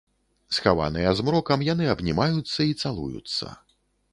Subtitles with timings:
[0.57, 3.45] Схаваныя змрокам, яны абнімаюцца і цалуюцца.